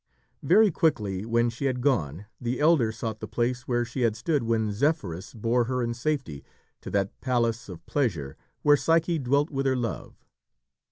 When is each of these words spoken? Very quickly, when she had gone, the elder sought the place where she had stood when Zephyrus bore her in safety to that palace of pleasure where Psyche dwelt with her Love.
Very 0.41 0.71
quickly, 0.71 1.27
when 1.27 1.51
she 1.51 1.65
had 1.65 1.79
gone, 1.79 2.25
the 2.39 2.59
elder 2.59 2.91
sought 2.91 3.19
the 3.19 3.27
place 3.27 3.67
where 3.67 3.85
she 3.85 4.01
had 4.01 4.15
stood 4.15 4.41
when 4.41 4.71
Zephyrus 4.71 5.35
bore 5.35 5.65
her 5.65 5.83
in 5.83 5.93
safety 5.93 6.43
to 6.81 6.89
that 6.89 7.21
palace 7.21 7.69
of 7.69 7.85
pleasure 7.85 8.35
where 8.63 8.75
Psyche 8.77 9.19
dwelt 9.19 9.51
with 9.51 9.67
her 9.67 9.75
Love. 9.77 10.15